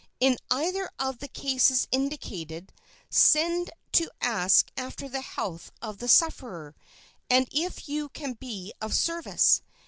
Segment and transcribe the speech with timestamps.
[0.19, 2.73] In either of the cases indicated,
[3.11, 6.73] send to ask after the health of the sufferer,
[7.29, 9.61] and if you can be of service.